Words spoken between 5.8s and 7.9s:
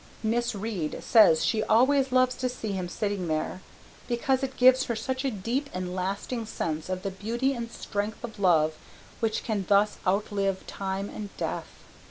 lasting sense of the beauty and